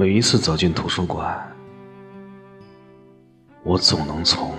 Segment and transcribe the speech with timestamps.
[0.00, 1.46] 每一次走进图书馆，
[3.62, 4.54] 我总能从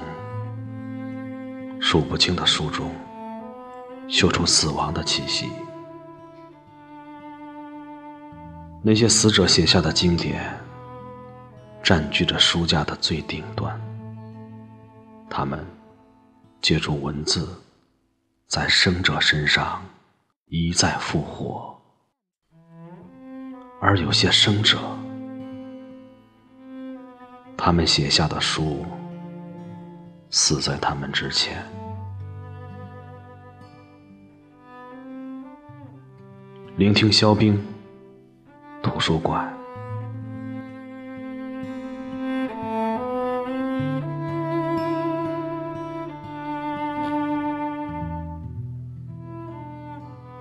[1.80, 2.92] 数不清的书中
[4.08, 5.50] 嗅出死亡的气息。
[8.84, 10.56] 那些死者写下的经典，
[11.82, 13.82] 占据着书架的最顶端。
[15.28, 15.66] 他们
[16.62, 17.50] 借助文字，
[18.46, 19.84] 在生者身上
[20.50, 21.76] 一再复活，
[23.82, 24.78] 而有些生者，
[27.64, 28.84] 他们写下的书
[30.32, 31.64] 死在他们之前。
[36.76, 37.64] 聆听肖冰。
[38.82, 39.48] 图书馆，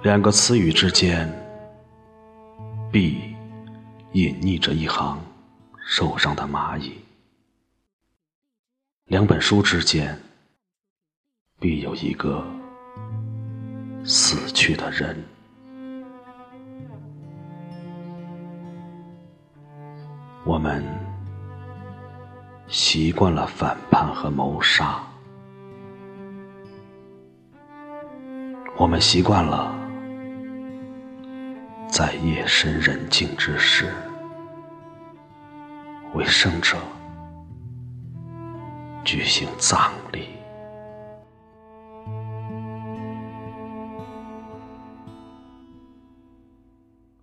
[0.02, 1.30] 两个词语之间，
[2.90, 3.36] 必
[4.12, 5.20] 隐匿着一行
[5.86, 6.92] 受伤的蚂蚁；
[9.10, 10.16] 两本书之间，
[11.58, 12.46] 必有一个
[14.04, 15.20] 死去的人。
[20.44, 20.84] 我们
[22.68, 25.02] 习惯了反叛和谋杀，
[28.76, 29.74] 我们习惯了
[31.88, 33.92] 在夜深人静之时
[36.14, 36.78] 为生者
[39.10, 40.39] 举行葬礼。